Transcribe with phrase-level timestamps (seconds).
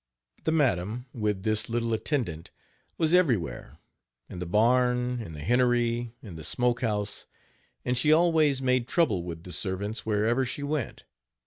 [0.45, 2.49] The madam, with this little attendant,
[2.97, 3.77] was everywhere
[4.31, 7.27] in the barn, in the hennery, in the smokehouse
[7.85, 11.03] and she always made trouble with the servants wherever she went.